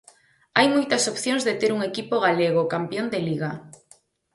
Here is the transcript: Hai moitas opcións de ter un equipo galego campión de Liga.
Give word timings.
Hai 0.57 0.67
moitas 0.75 1.03
opcións 1.11 1.43
de 1.47 1.53
ter 1.61 1.71
un 1.77 1.81
equipo 1.91 2.15
galego 2.25 2.63
campión 2.73 3.05
de 3.13 3.19
Liga. 3.27 3.51